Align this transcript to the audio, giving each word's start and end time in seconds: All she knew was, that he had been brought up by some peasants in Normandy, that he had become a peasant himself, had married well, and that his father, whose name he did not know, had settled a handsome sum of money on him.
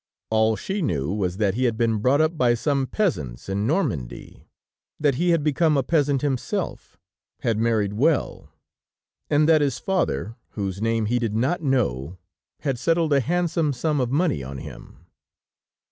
All 0.31 0.55
she 0.55 0.81
knew 0.81 1.13
was, 1.13 1.37
that 1.37 1.53
he 1.53 1.65
had 1.65 1.77
been 1.77 1.99
brought 1.99 2.21
up 2.21 2.35
by 2.35 2.55
some 2.55 2.87
peasants 2.87 3.47
in 3.47 3.67
Normandy, 3.67 4.47
that 4.99 5.13
he 5.21 5.29
had 5.29 5.43
become 5.43 5.77
a 5.77 5.83
peasant 5.83 6.23
himself, 6.23 6.97
had 7.41 7.59
married 7.59 7.93
well, 7.93 8.49
and 9.29 9.47
that 9.47 9.61
his 9.61 9.77
father, 9.77 10.33
whose 10.53 10.81
name 10.81 11.05
he 11.05 11.19
did 11.19 11.35
not 11.35 11.61
know, 11.61 12.17
had 12.61 12.79
settled 12.79 13.13
a 13.13 13.19
handsome 13.19 13.73
sum 13.73 14.01
of 14.01 14.09
money 14.09 14.41
on 14.41 14.57
him. 14.57 15.05